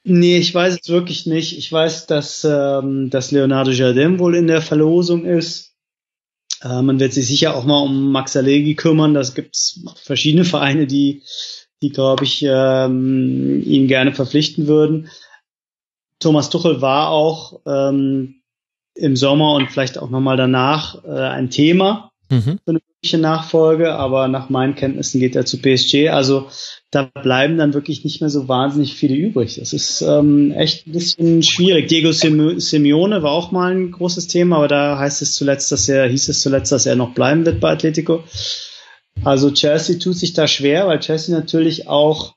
[0.05, 1.59] Nee, ich weiß es wirklich nicht.
[1.59, 5.75] Ich weiß, dass, ähm, dass Leonardo Jardim wohl in der Verlosung ist.
[6.63, 9.13] Äh, man wird sich sicher auch mal um Max Allegri kümmern.
[9.13, 11.25] Das gibt's verschiedene Vereine, die,
[11.83, 15.11] die glaube ich, ähm, ihn gerne verpflichten würden.
[16.21, 18.41] Thomas Tuchel war auch ähm,
[18.95, 22.59] im Sommer und vielleicht auch nochmal danach äh, ein Thema mhm.
[22.65, 22.81] für
[23.13, 26.09] eine Nachfolge, aber nach meinen Kenntnissen geht er zu PSG.
[26.11, 26.49] Also
[26.91, 29.57] da bleiben dann wirklich nicht mehr so wahnsinnig viele übrig.
[29.57, 31.89] Das ist ähm, echt ein bisschen schwierig.
[31.89, 36.09] Diego Simeone war auch mal ein großes Thema, aber da heißt es zuletzt, dass er,
[36.09, 38.25] hieß es zuletzt, dass er noch bleiben wird bei Atletico.
[39.25, 42.35] Also Chelsea tut sich da schwer, weil Chelsea natürlich auch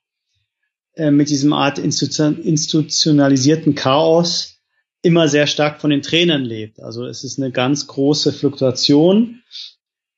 [0.95, 4.53] äh, mit diesem Art institutionalisierten Chaos
[5.01, 6.81] immer sehr stark von den Trainern lebt.
[6.81, 9.41] Also es ist eine ganz große Fluktuation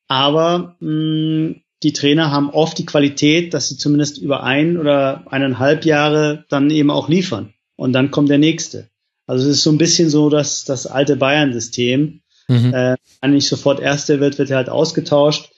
[0.07, 5.23] aber mh, mm, die Trainer haben oft die Qualität, dass sie zumindest über ein oder
[5.31, 7.53] eineinhalb Jahre dann eben auch liefern.
[7.75, 8.89] Und dann kommt der nächste.
[9.27, 12.21] Also es ist so ein bisschen so das, das alte Bayern-System.
[12.47, 12.73] Mhm.
[12.73, 15.51] Äh, wenn nicht sofort Erster wird, wird er halt ausgetauscht.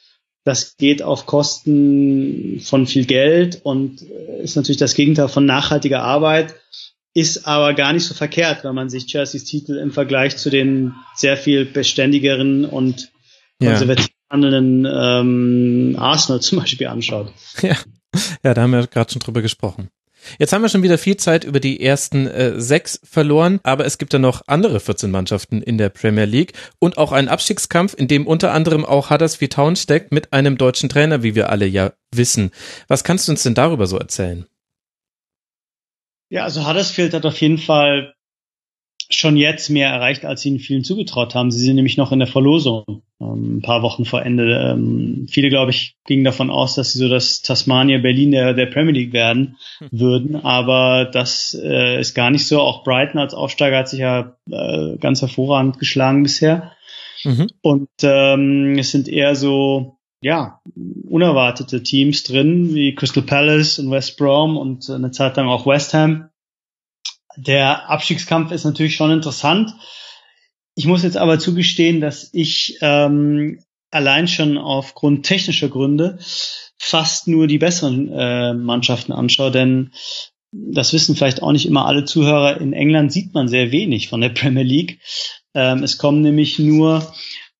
[0.43, 6.01] Das geht auf Kosten von viel Geld und äh, ist natürlich das Gegenteil von nachhaltiger
[6.01, 6.55] Arbeit,
[7.13, 10.93] ist aber gar nicht so verkehrt, wenn man sich Chelseas Titel im Vergleich zu den
[11.15, 13.11] sehr viel beständigeren und
[13.59, 17.31] konservativen handelnden ähm, Arsenal zum Beispiel anschaut.
[17.61, 17.75] Ja,
[18.43, 19.89] ja da haben wir gerade schon drüber gesprochen.
[20.39, 23.97] Jetzt haben wir schon wieder viel Zeit über die ersten äh, sechs verloren, aber es
[23.97, 28.07] gibt ja noch andere 14 Mannschaften in der Premier League und auch einen Abstiegskampf, in
[28.07, 31.93] dem unter anderem auch Huddersfield Town steckt mit einem deutschen Trainer, wie wir alle ja
[32.13, 32.51] wissen.
[32.87, 34.45] Was kannst du uns denn darüber so erzählen?
[36.29, 38.13] Ja, also Huddersfield hat auf jeden Fall
[39.09, 41.51] schon jetzt mehr erreicht, als sie ihnen vielen zugetraut haben.
[41.51, 44.73] Sie sind nämlich noch in der Verlosung, ein paar Wochen vor Ende.
[44.73, 48.67] Ähm, viele, glaube ich, gingen davon aus, dass sie so das Tasmania Berlin der, der
[48.67, 49.89] Premier League werden hm.
[49.91, 52.59] würden, aber das äh, ist gar nicht so.
[52.61, 56.73] Auch Brighton als Aufsteiger hat sich ja äh, ganz hervorragend geschlagen bisher.
[57.23, 57.47] Mhm.
[57.61, 60.61] Und ähm, es sind eher so ja,
[61.09, 65.93] unerwartete Teams drin, wie Crystal Palace und West Brom und eine Zeit lang auch West
[65.93, 66.29] Ham.
[67.35, 69.73] Der Abstiegskampf ist natürlich schon interessant.
[70.77, 73.59] Ich muss jetzt aber zugestehen, dass ich ähm,
[73.89, 76.19] allein schon aufgrund technischer Gründe
[76.77, 79.89] fast nur die besseren äh, Mannschaften anschaue, denn
[80.51, 82.61] das wissen vielleicht auch nicht immer alle Zuhörer.
[82.61, 84.99] In England sieht man sehr wenig von der Premier League.
[85.55, 87.11] Ähm, es kommen nämlich nur,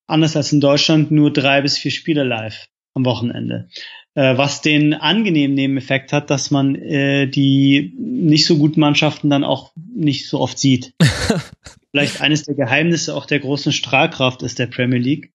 [0.06, 3.68] anders als in Deutschland, nur drei bis vier Spiele live am Wochenende.
[4.14, 9.44] Äh, was den angenehmen Nebeneffekt hat, dass man äh, die nicht so guten Mannschaften dann
[9.44, 10.94] auch nicht so oft sieht.
[11.92, 15.32] Vielleicht eines der Geheimnisse auch der großen Strahlkraft ist der Premier League,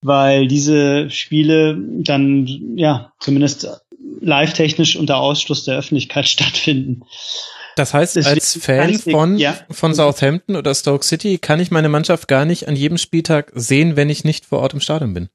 [0.00, 3.68] weil diese Spiele dann ja zumindest
[4.20, 7.02] live-technisch unter Ausschluss der Öffentlichkeit stattfinden.
[7.76, 9.58] Das heißt, Deswegen als Fan von, ja.
[9.70, 13.96] von Southampton oder Stoke City kann ich meine Mannschaft gar nicht an jedem Spieltag sehen,
[13.96, 15.30] wenn ich nicht vor Ort im Stadion bin.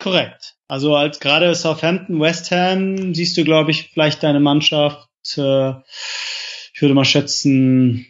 [0.00, 0.56] Korrekt.
[0.66, 5.70] Also als gerade Southampton, West Ham siehst du, glaube ich, vielleicht deine Mannschaft, äh,
[6.72, 8.06] ich würde mal schätzen,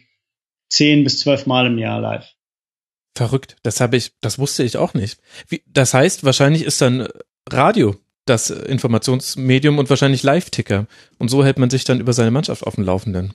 [0.69, 2.35] zehn bis zwölf Mal im Jahr live.
[3.15, 3.55] Verrückt.
[3.63, 5.19] Das habe ich, das wusste ich auch nicht.
[5.47, 7.07] Wie, das heißt, wahrscheinlich ist dann
[7.49, 10.87] Radio das Informationsmedium und wahrscheinlich Live-Ticker.
[11.17, 13.33] Und so hält man sich dann über seine Mannschaft auf dem Laufenden.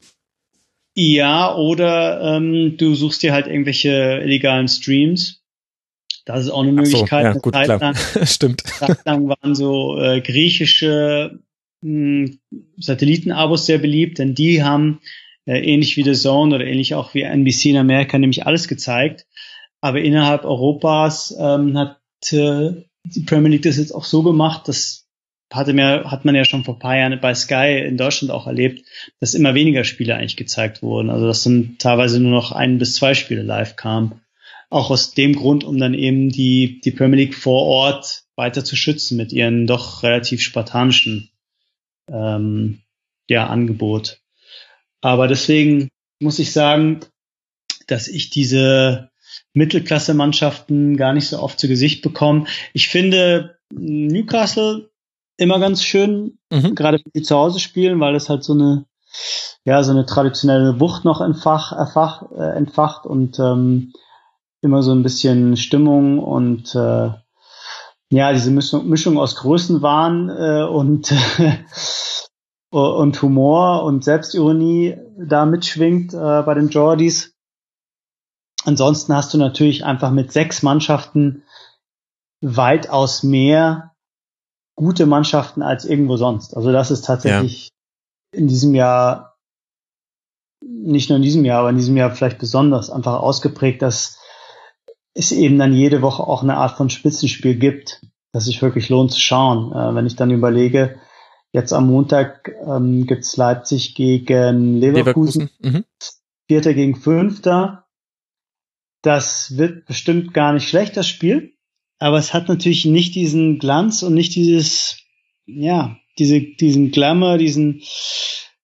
[0.94, 5.42] Ja, oder ähm, du suchst dir halt irgendwelche illegalen Streams.
[6.26, 7.22] Das ist auch eine Möglichkeit.
[7.22, 7.78] So, ja, gut, klar.
[7.78, 8.64] Lang, Stimmt.
[9.04, 11.38] Lang waren so äh, griechische
[11.82, 12.38] hm,
[12.76, 15.19] Satellitenabos sehr beliebt, denn die haben äh,
[15.54, 19.26] ähnlich wie The Zone oder ähnlich auch wie NBC in Amerika nämlich alles gezeigt.
[19.80, 21.98] Aber innerhalb Europas ähm, hat
[22.32, 22.72] äh,
[23.04, 25.00] die Premier League das jetzt auch so gemacht, dass
[25.52, 28.86] hatte mir, hat man ja schon vor paar Jahren bei Sky in Deutschland auch erlebt,
[29.18, 31.10] dass immer weniger Spiele eigentlich gezeigt wurden.
[31.10, 34.20] Also dass dann teilweise nur noch ein bis zwei Spiele live kamen.
[34.68, 38.76] Auch aus dem Grund, um dann eben die, die Premier League vor Ort weiter zu
[38.76, 41.30] schützen mit ihren doch relativ spartanischen
[42.08, 42.78] ähm,
[43.28, 44.20] ja, Angebot.
[45.00, 47.00] Aber deswegen muss ich sagen,
[47.86, 49.10] dass ich diese
[49.52, 52.46] Mittelklasse-Mannschaften gar nicht so oft zu Gesicht bekomme.
[52.72, 54.90] Ich finde Newcastle
[55.36, 56.74] immer ganz schön, mhm.
[56.74, 58.84] gerade wenn die zu Hause spielen, weil es halt so eine,
[59.64, 63.92] ja, so eine traditionelle Wucht noch entfach, erfach, äh, entfacht und ähm,
[64.60, 67.10] immer so ein bisschen Stimmung und äh,
[68.12, 71.14] ja, diese Mischung, Mischung aus Größenwahn äh, und
[72.70, 77.34] und Humor und Selbstironie da mitschwingt äh, bei den Jordis.
[78.64, 81.42] Ansonsten hast du natürlich einfach mit sechs Mannschaften
[82.40, 83.94] weitaus mehr
[84.76, 86.56] gute Mannschaften als irgendwo sonst.
[86.56, 87.70] Also das ist tatsächlich
[88.32, 88.38] ja.
[88.38, 89.36] in diesem Jahr,
[90.62, 94.18] nicht nur in diesem Jahr, aber in diesem Jahr vielleicht besonders einfach ausgeprägt, dass
[95.12, 99.12] es eben dann jede Woche auch eine Art von Spitzenspiel gibt, das sich wirklich lohnt
[99.12, 99.72] zu schauen.
[99.72, 101.00] Äh, wenn ich dann überlege,
[101.52, 105.80] jetzt am Montag ähm, gibt's Leipzig gegen Leverkusen, Leverkusen.
[105.80, 105.84] Mhm.
[106.46, 107.86] Vierter gegen Fünfter.
[109.02, 111.54] Das wird bestimmt gar nicht schlecht, das Spiel.
[111.98, 114.98] Aber es hat natürlich nicht diesen Glanz und nicht dieses,
[115.46, 117.82] ja, diese, diesen Glamour, diesen,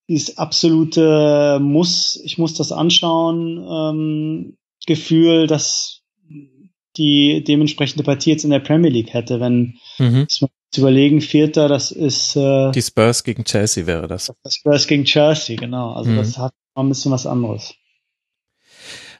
[0.08, 6.02] dieses absolute Muss, ich muss das anschauen, ähm, Gefühl, dass
[6.96, 10.26] die dementsprechende Partie jetzt in der Premier League hätte, wenn mhm.
[10.76, 14.30] Zu überlegen, Vierter, das ist äh, die Spurs gegen Chelsea wäre das.
[14.42, 15.94] das Spurs gegen Chelsea, genau.
[15.94, 16.16] Also mhm.
[16.18, 17.74] das hat noch ein bisschen was anderes.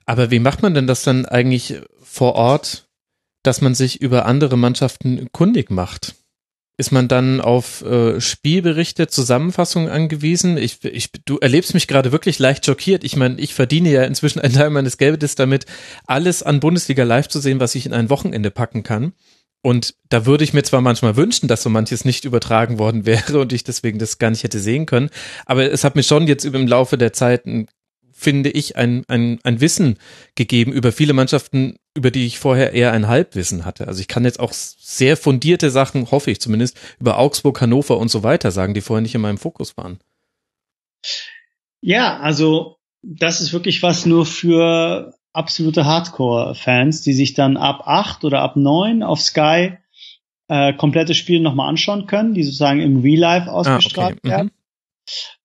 [0.05, 2.89] Aber wie macht man denn das dann eigentlich vor Ort,
[3.43, 6.15] dass man sich über andere Mannschaften kundig macht?
[6.77, 10.59] Ist man dann auf äh, Spielberichte, Zusammenfassungen angewiesen?
[10.59, 13.03] Ich, ich, du erlebst mich gerade wirklich leicht schockiert.
[13.03, 15.65] Ich meine, ich verdiene ja inzwischen einen Teil meines Geldes damit,
[16.07, 19.15] alles an Bundesliga live zu sehen, was ich in ein Wochenende packen kann.
[19.63, 23.41] Und da würde ich mir zwar manchmal wünschen, dass so manches nicht übertragen worden wäre
[23.41, 25.11] und ich deswegen das gar nicht hätte sehen können,
[25.45, 27.47] aber es hat mir schon jetzt im Laufe der Zeit
[28.19, 29.99] finde ich, ein, ein, ein Wissen
[30.37, 33.87] gegeben über viele Mannschaften, über die ich vorher eher ein Halbwissen hatte.
[33.87, 38.09] Also ich kann jetzt auch sehr fundierte Sachen, hoffe ich zumindest, über Augsburg, Hannover und
[38.09, 39.99] so weiter sagen, die vorher nicht in meinem Fokus waren.
[41.83, 48.25] Ja, also das ist wirklich was nur für absolute Hardcore-Fans, die sich dann ab acht
[48.25, 49.79] oder ab neun auf Sky
[50.49, 54.31] äh, komplette Spiele nochmal anschauen können, die sozusagen im Real Life ausgestrahlt ah, okay.
[54.31, 54.51] werden.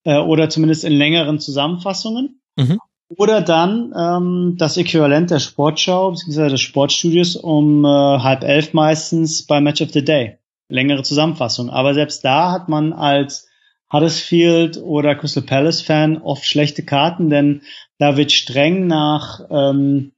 [0.05, 0.11] Mhm.
[0.11, 2.41] Äh, oder zumindest in längeren Zusammenfassungen.
[2.55, 2.79] Mhm.
[3.17, 6.49] Oder dann ähm, das Äquivalent der Sportschau bzw.
[6.49, 10.37] des Sportstudios um äh, halb elf meistens bei Match of the Day.
[10.69, 11.69] Längere Zusammenfassung.
[11.69, 13.49] Aber selbst da hat man als
[13.91, 17.63] Huddersfield oder Crystal Palace Fan oft schlechte Karten, denn
[18.01, 20.13] da wird streng nach ähm,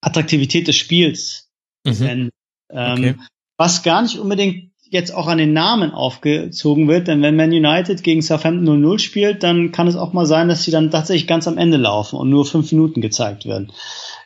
[0.00, 1.50] Attraktivität des Spiels
[1.84, 2.30] mhm.
[2.70, 3.14] ähm, okay.
[3.56, 8.04] Was gar nicht unbedingt jetzt auch an den Namen aufgezogen wird, denn wenn Man United
[8.04, 11.48] gegen Southampton 0-0 spielt, dann kann es auch mal sein, dass sie dann tatsächlich ganz
[11.48, 13.72] am Ende laufen und nur fünf Minuten gezeigt werden,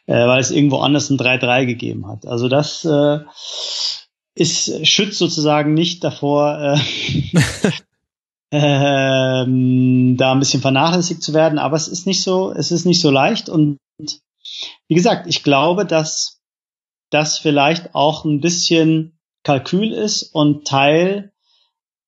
[0.06, 2.26] äh, weil es irgendwo anders ein 3-3 gegeben hat.
[2.26, 3.20] Also das äh,
[4.34, 6.78] ist, schützt sozusagen nicht davor, äh,
[8.50, 13.00] ähm, da ein bisschen vernachlässigt zu werden, aber es ist nicht so, es ist nicht
[13.00, 13.78] so leicht und
[14.88, 16.40] wie gesagt, ich glaube, dass
[17.10, 21.32] das vielleicht auch ein bisschen Kalkül ist und Teil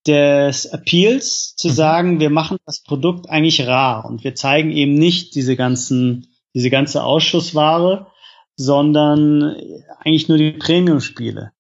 [0.07, 1.73] des Appeals zu mhm.
[1.73, 6.71] sagen, wir machen das Produkt eigentlich rar und wir zeigen eben nicht diese ganzen, diese
[6.71, 8.07] ganze Ausschussware,
[8.57, 9.57] sondern
[10.01, 11.53] eigentlich nur die Premium-Spiele.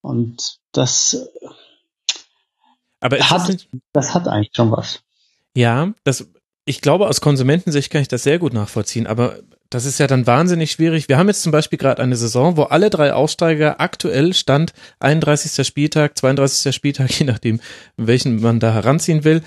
[0.00, 1.28] Und das
[3.02, 5.02] aber hat, das, das hat eigentlich schon was.
[5.54, 6.28] Ja, das,
[6.64, 10.26] ich glaube, aus Konsumentensicht kann ich das sehr gut nachvollziehen, aber das ist ja dann
[10.26, 11.08] wahnsinnig schwierig.
[11.08, 15.66] Wir haben jetzt zum Beispiel gerade eine Saison, wo alle drei Aussteiger aktuell Stand 31.
[15.66, 16.74] Spieltag, 32.
[16.74, 17.60] Spieltag, je nachdem,
[17.96, 19.42] welchen man da heranziehen will,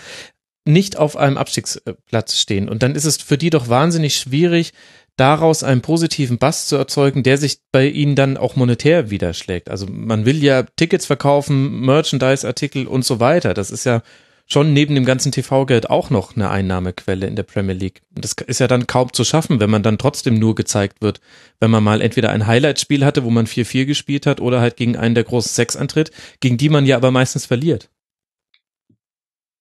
[0.68, 2.70] nicht auf einem Abstiegsplatz stehen.
[2.70, 4.74] Und dann ist es für die doch wahnsinnig schwierig,
[5.18, 9.70] daraus einen positiven Bass zu erzeugen, der sich bei ihnen dann auch monetär widerschlägt.
[9.70, 13.54] Also man will ja Tickets verkaufen, Merchandise-Artikel und so weiter.
[13.54, 14.02] Das ist ja
[14.48, 18.02] schon neben dem ganzen TV-Geld auch noch eine Einnahmequelle in der Premier League.
[18.16, 21.20] Und das ist ja dann kaum zu schaffen, wenn man dann trotzdem nur gezeigt wird,
[21.60, 24.98] wenn man mal entweder ein Highlight-Spiel hatte, wo man 4-4 gespielt hat, oder halt gegen
[24.98, 27.90] einen der großen Sechs antritt, gegen die man ja aber meistens verliert.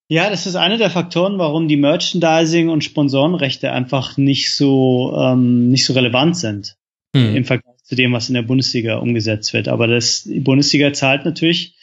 [0.09, 5.71] Ja, das ist einer der Faktoren, warum die Merchandising und Sponsorenrechte einfach nicht so ähm,
[5.71, 6.77] nicht so relevant sind
[7.15, 7.37] hm.
[7.37, 9.69] im Vergleich zu dem, was in der Bundesliga umgesetzt wird.
[9.69, 11.75] Aber das die Bundesliga zahlt natürlich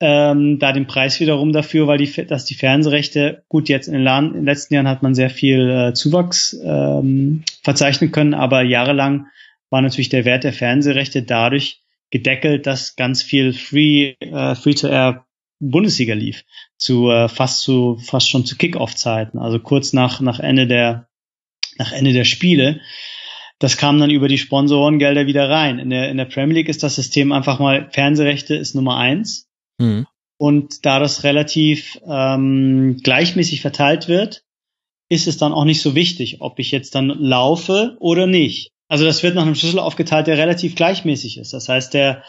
[0.00, 4.06] ähm, da den Preis wiederum dafür, weil die, dass die Fernsehrechte, gut, jetzt in den,
[4.06, 9.26] in den letzten Jahren hat man sehr viel äh, Zuwachs ähm, verzeichnen können, aber jahrelang
[9.70, 11.80] war natürlich der Wert der Fernsehrechte dadurch
[12.10, 15.25] gedeckelt, dass ganz viel Free, äh, Free-to-Air
[15.60, 16.44] Bundesliga lief,
[16.76, 21.08] zu äh, fast zu fast schon zu Kickoff-Zeiten, also kurz nach nach Ende der
[21.78, 22.80] nach Ende der Spiele.
[23.58, 25.78] Das kam dann über die Sponsorengelder wieder rein.
[25.78, 29.46] In der in der Premier League ist das System einfach mal Fernsehrechte ist Nummer eins
[29.78, 30.06] Mhm.
[30.38, 34.42] Und da das relativ ähm, gleichmäßig verteilt wird,
[35.08, 38.72] ist es dann auch nicht so wichtig, ob ich jetzt dann laufe oder nicht.
[38.88, 41.52] Also das wird nach einem Schlüssel aufgeteilt, der relativ gleichmäßig ist.
[41.52, 42.22] Das heißt, der,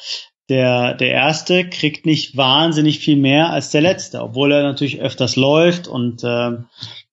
[0.49, 5.35] der, der erste kriegt nicht wahnsinnig viel mehr als der letzte, obwohl er natürlich öfters
[5.35, 6.57] läuft und äh,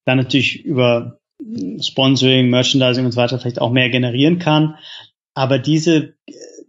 [0.04, 1.18] dann natürlich über
[1.80, 4.76] Sponsoring, Merchandising und so weiter vielleicht auch mehr generieren kann.
[5.34, 6.14] Aber diese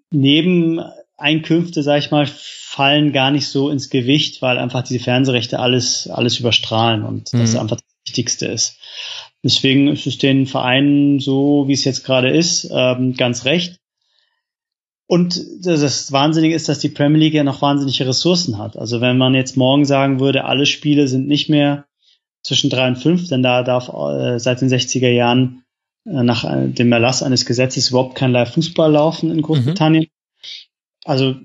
[0.09, 6.09] Nebeneinkünfte, sag ich mal, fallen gar nicht so ins Gewicht, weil einfach diese Fernsehrechte alles,
[6.09, 7.39] alles überstrahlen und mhm.
[7.39, 8.79] das einfach das Wichtigste ist.
[9.43, 13.79] Deswegen ist es den Vereinen so, wie es jetzt gerade ist, ähm, ganz recht.
[15.07, 18.75] Und das Wahnsinnige ist, dass die Premier League ja noch wahnsinnige Ressourcen hat.
[18.75, 21.85] Also wenn man jetzt morgen sagen würde, alle Spiele sind nicht mehr
[22.41, 25.63] zwischen drei und fünf, denn da darf äh, seit den 60er Jahren
[26.05, 30.05] äh, nach äh, dem Erlass eines Gesetzes überhaupt kein Live-Fußball laufen in Großbritannien.
[30.05, 30.09] Mhm.
[31.05, 31.35] Also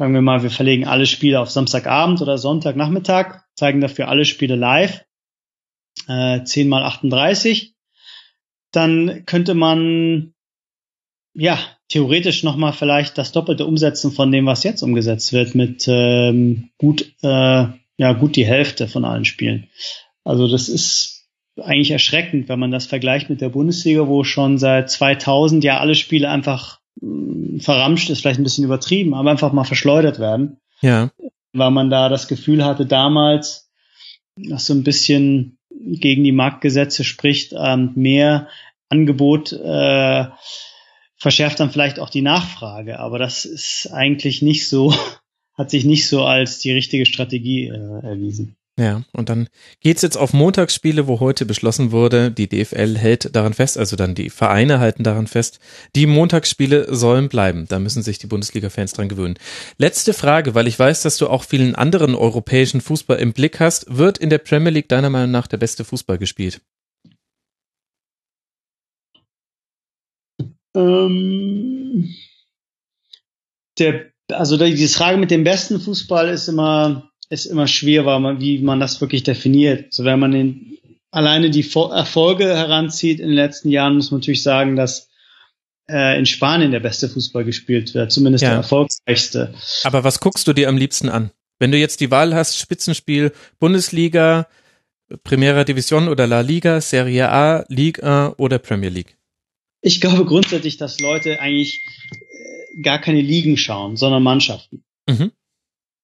[0.00, 4.56] Sagen wir mal, wir verlegen alle Spiele auf Samstagabend oder Sonntagnachmittag, zeigen dafür alle Spiele
[4.56, 5.04] live,
[6.08, 7.74] äh, 10 mal 38.
[8.72, 10.32] Dann könnte man
[11.34, 11.58] ja
[11.90, 17.12] theoretisch nochmal vielleicht das Doppelte umsetzen von dem, was jetzt umgesetzt wird, mit ähm, gut,
[17.22, 19.68] äh, ja, gut die Hälfte von allen Spielen.
[20.24, 21.26] Also das ist
[21.60, 25.94] eigentlich erschreckend, wenn man das vergleicht mit der Bundesliga, wo schon seit 2000 ja alle
[25.94, 26.80] Spiele einfach
[27.58, 30.58] verramscht ist vielleicht ein bisschen übertrieben, aber einfach mal verschleudert werden.
[30.80, 31.10] Ja.
[31.52, 33.70] Weil man da das Gefühl hatte damals,
[34.36, 38.48] dass so ein bisschen gegen die Marktgesetze spricht, ähm, mehr
[38.88, 40.26] Angebot äh,
[41.20, 42.98] verschärft dann vielleicht auch die Nachfrage.
[42.98, 44.92] Aber das ist eigentlich nicht so,
[45.56, 48.56] hat sich nicht so als die richtige Strategie äh, erwiesen.
[48.78, 49.48] Ja, und dann
[49.80, 54.14] geht's jetzt auf Montagsspiele, wo heute beschlossen wurde, die DFL hält daran fest, also dann
[54.14, 55.60] die Vereine halten daran fest,
[55.94, 57.66] die Montagsspiele sollen bleiben.
[57.68, 59.38] Da müssen sich die Bundesliga-Fans dran gewöhnen.
[59.76, 63.84] Letzte Frage, weil ich weiß, dass du auch vielen anderen europäischen Fußball im Blick hast.
[63.94, 66.62] Wird in der Premier League deiner Meinung nach der beste Fußball gespielt?
[70.74, 72.14] Ähm,
[73.78, 78.40] der, also die Frage mit dem besten Fußball ist immer ist immer schwer, weil man,
[78.40, 79.94] wie man das wirklich definiert.
[79.94, 80.78] So, wenn man den,
[81.12, 85.08] alleine die Erfolge heranzieht in den letzten Jahren, muss man natürlich sagen, dass
[85.88, 88.50] äh, in Spanien der beste Fußball gespielt wird, zumindest ja.
[88.50, 89.54] der erfolgreichste.
[89.84, 91.30] Aber was guckst du dir am liebsten an?
[91.60, 94.48] Wenn du jetzt die Wahl hast, Spitzenspiel, Bundesliga,
[95.22, 99.16] Primera Division oder La Liga, Serie A, Liga oder Premier League?
[99.82, 104.84] Ich glaube grundsätzlich, dass Leute eigentlich äh, gar keine Ligen schauen, sondern Mannschaften.
[105.08, 105.32] Mhm.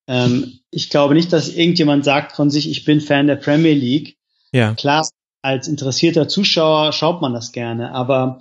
[0.09, 4.17] Ähm, ich glaube nicht, dass irgendjemand sagt von sich, ich bin Fan der Premier League.
[4.53, 4.75] Ja.
[4.75, 5.09] Klar,
[5.43, 8.41] als interessierter Zuschauer schaut man das gerne, aber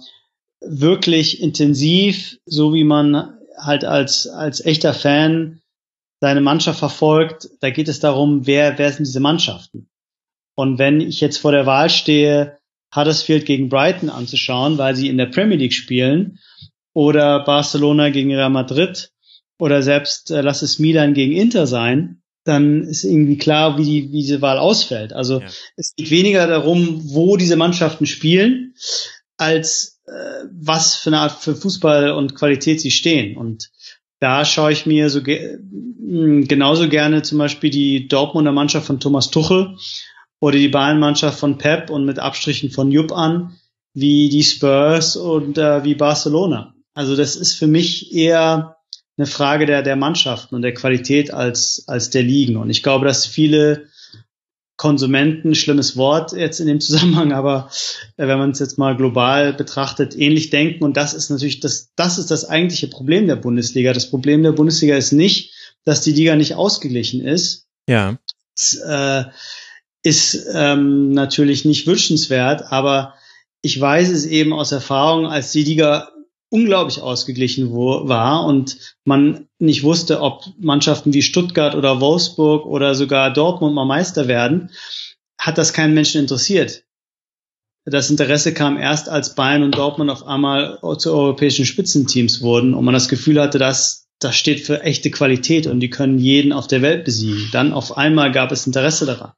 [0.62, 5.62] wirklich intensiv, so wie man halt als, als echter Fan
[6.21, 9.89] seine Mannschaft verfolgt, da geht es darum, wer, wer sind diese Mannschaften?
[10.56, 12.58] Und wenn ich jetzt vor der Wahl stehe,
[12.93, 16.39] Huddersfield gegen Brighton anzuschauen, weil sie in der Premier League spielen,
[16.93, 19.12] oder Barcelona gegen Real Madrid,
[19.60, 24.12] oder selbst äh, lass es Milan gegen Inter sein, dann ist irgendwie klar, wie, die,
[24.12, 25.13] wie diese Wahl ausfällt.
[25.13, 25.48] Also ja.
[25.76, 28.76] es geht weniger darum, wo diese Mannschaften spielen,
[29.38, 33.36] als äh, was für eine Art für Fußball und Qualität sie stehen.
[33.36, 33.71] Und
[34.19, 39.00] da schaue ich mir so ge hm, genauso gerne zum Beispiel die Dortmunder Mannschaft von
[39.00, 39.75] Thomas Tuchel
[40.40, 43.58] oder die Bayern-Mannschaft von Pep und mit Abstrichen von Jupp an,
[43.94, 46.73] wie die Spurs und äh, wie Barcelona.
[46.94, 48.77] Also das ist für mich eher
[49.17, 52.58] eine Frage der, der Mannschaften und der Qualität als, als der Ligen.
[52.58, 53.88] Und ich glaube, dass viele
[54.77, 57.69] Konsumenten, schlimmes Wort jetzt in dem Zusammenhang, aber
[58.17, 60.83] äh, wenn man es jetzt mal global betrachtet, ähnlich denken.
[60.83, 63.94] Und das ist natürlich das, das ist das eigentliche Problem der Bundesliga.
[63.94, 65.54] Das Problem der Bundesliga ist nicht,
[65.86, 67.67] dass die Liga nicht ausgeglichen ist.
[67.88, 68.17] Ja.
[68.58, 69.25] Das, äh,
[70.06, 73.15] ist ähm, natürlich nicht wünschenswert, aber
[73.63, 76.12] ich weiß es eben aus Erfahrung, als die Liga
[76.49, 82.93] unglaublich ausgeglichen wo, war und man nicht wusste, ob Mannschaften wie Stuttgart oder Wolfsburg oder
[82.93, 84.69] sogar Dortmund mal Meister werden,
[85.39, 86.83] hat das keinen Menschen interessiert.
[87.85, 92.85] Das Interesse kam erst, als Bayern und Dortmund auf einmal zu europäischen Spitzenteams wurden und
[92.85, 96.67] man das Gefühl hatte, dass das steht für echte Qualität und die können jeden auf
[96.67, 97.49] der Welt besiegen.
[97.51, 99.31] Dann auf einmal gab es Interesse daran.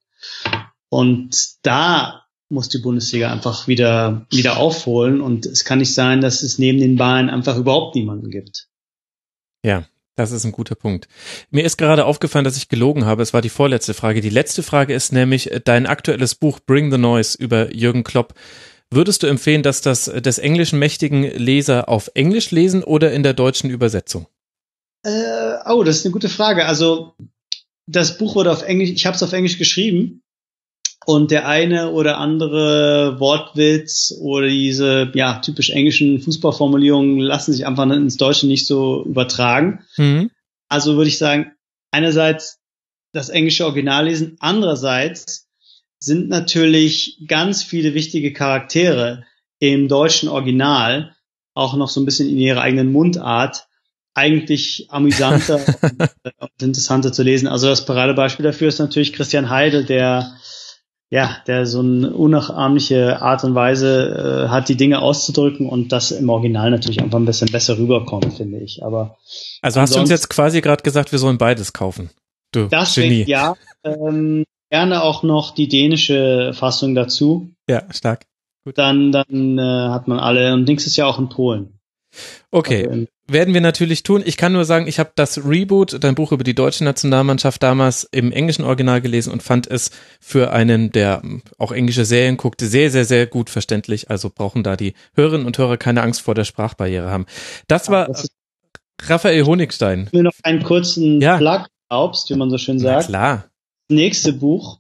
[0.90, 5.22] Und da muss die Bundesliga einfach wieder, wieder aufholen.
[5.22, 8.70] Und es kann nicht sein, dass es neben den Bayern einfach überhaupt niemanden gibt.
[9.64, 9.86] Ja,
[10.16, 11.08] das ist ein guter Punkt.
[11.52, 13.22] Mir ist gerade aufgefallen, dass ich gelogen habe.
[13.22, 14.22] Es war die vorletzte Frage.
[14.22, 18.34] Die letzte Frage ist nämlich dein aktuelles Buch Bring the Noise über Jürgen Klopp.
[18.90, 23.34] Würdest du empfehlen, dass das des englischen mächtigen Leser auf Englisch lesen oder in der
[23.34, 24.28] deutschen Übersetzung?
[25.04, 26.66] Äh, oh, das ist eine gute Frage.
[26.66, 27.14] Also
[27.86, 30.24] das Buch wurde auf Englisch, ich habe es auf Englisch geschrieben
[31.08, 37.90] und der eine oder andere Wortwitz oder diese ja typisch englischen Fußballformulierungen lassen sich einfach
[37.90, 39.86] ins Deutsche nicht so übertragen.
[39.96, 40.32] Mhm.
[40.68, 41.54] Also würde ich sagen,
[41.92, 42.60] einerseits
[43.14, 45.48] das englische Original lesen, andererseits
[45.98, 49.24] sind natürlich ganz viele wichtige Charaktere
[49.60, 51.16] im deutschen Original
[51.54, 53.70] auch noch so ein bisschen in ihrer eigenen Mundart
[54.14, 55.62] eigentlich amüsanter
[56.40, 57.48] und interessanter zu lesen.
[57.48, 60.36] Also das Paradebeispiel dafür ist natürlich Christian Heidel, der
[61.10, 66.12] ja, der so eine unnachahmliche Art und Weise äh, hat, die Dinge auszudrücken und das
[66.12, 68.84] im Original natürlich einfach ein bisschen besser rüberkommt, finde ich.
[68.84, 69.18] Aber
[69.62, 72.10] also hast du uns jetzt quasi gerade gesagt, wir sollen beides kaufen.
[72.52, 73.24] Du das Genie.
[73.26, 77.52] Ja, ähm, gerne auch noch die dänische Fassung dazu.
[77.70, 78.26] Ja, stark.
[78.66, 78.78] Gut.
[78.78, 81.80] Dann, dann äh, hat man alle und nächstes Jahr auch in Polen.
[82.52, 82.88] Okay.
[82.88, 84.24] Also werden wir natürlich tun.
[84.26, 88.04] Ich kann nur sagen, ich habe das Reboot, dein Buch über die deutsche Nationalmannschaft damals
[88.12, 91.22] im englischen Original gelesen und fand es für einen, der
[91.58, 94.10] auch englische Serien guckte, sehr, sehr, sehr gut verständlich.
[94.10, 97.26] Also brauchen da die Hörerinnen und Hörer keine Angst vor der Sprachbarriere haben.
[97.68, 98.30] Das war das
[99.04, 100.06] Raphael Honigstein.
[100.08, 101.38] Ich will noch einen kurzen ja.
[101.38, 103.10] Plug glaubst, wie man so schön sagt.
[103.10, 103.46] Na klar.
[103.90, 104.80] Das nächste Buch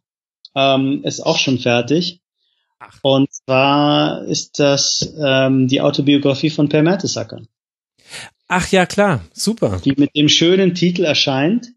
[0.56, 2.22] ähm, ist auch schon fertig.
[2.80, 2.98] Ach.
[3.02, 7.41] Und zwar ist das ähm, die Autobiografie von Per Mertesacker.
[8.48, 9.82] Ach ja, klar, super.
[9.84, 11.74] Die mit dem schönen Titel erscheint,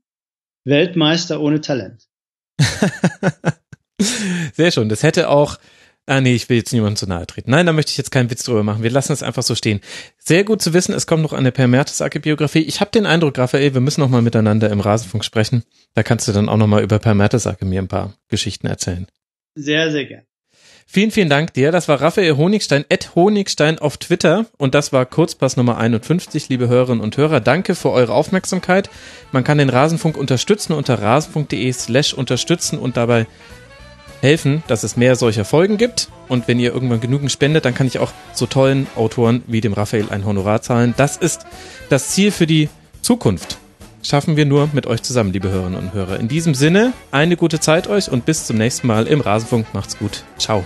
[0.64, 2.06] Weltmeister ohne Talent.
[4.54, 4.88] Sehr schön.
[4.88, 5.58] Das hätte auch,
[6.06, 7.50] ah nee, ich will jetzt niemandem zu nahe treten.
[7.50, 8.82] Nein, da möchte ich jetzt keinen Witz drüber machen.
[8.82, 9.80] Wir lassen es einfach so stehen.
[10.18, 12.60] Sehr gut zu wissen, es kommt noch eine Per Mertesacker-Biografie.
[12.60, 15.64] Ich habe den Eindruck, Raphael, wir müssen noch mal miteinander im Rasenfunk sprechen.
[15.94, 19.06] Da kannst du dann auch noch mal über Per Mertesacker mir ein paar Geschichten erzählen.
[19.54, 20.22] Sehr, sehr gern.
[20.92, 21.70] Vielen, vielen Dank dir.
[21.70, 24.46] Das war Raphael Honigstein, at Honigstein auf Twitter.
[24.58, 27.38] Und das war Kurzpass Nummer 51, liebe Hörerinnen und Hörer.
[27.38, 28.90] Danke für eure Aufmerksamkeit.
[29.30, 33.28] Man kann den Rasenfunk unterstützen unter rasenfunk.de slash unterstützen und dabei
[34.20, 36.08] helfen, dass es mehr solcher Folgen gibt.
[36.26, 39.74] Und wenn ihr irgendwann genügend spendet, dann kann ich auch so tollen Autoren wie dem
[39.74, 40.94] Raphael ein Honorar zahlen.
[40.96, 41.46] Das ist
[41.88, 42.68] das Ziel für die
[43.00, 43.58] Zukunft.
[44.02, 46.18] Schaffen wir nur mit euch zusammen, liebe Hörerinnen und Hörer.
[46.18, 49.72] In diesem Sinne, eine gute Zeit euch und bis zum nächsten Mal im Rasenfunk.
[49.72, 50.24] Macht's gut.
[50.36, 50.64] Ciao.